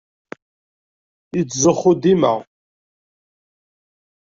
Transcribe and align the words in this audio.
Yettzuxxu 1.35 1.93
dima. 2.01 2.33